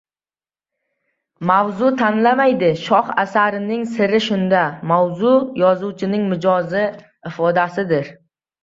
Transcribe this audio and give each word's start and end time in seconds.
Mavzu 1.49 1.89
tanlanmaydi. 1.99 2.71
Shoh 2.87 3.13
asarning 3.25 3.85
siri 3.93 4.25
shunda: 4.31 4.65
mavzu– 4.95 5.37
yozuvchining 5.67 6.29
mijozi 6.35 6.87
ifodasidir. 7.33 8.15